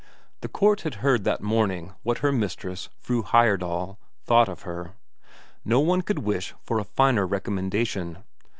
[0.39, 4.95] The court had heard that morning what her mistress, Fru Heyerdahl, thought of her
[5.63, 8.17] no one could wish for a finer recommendation.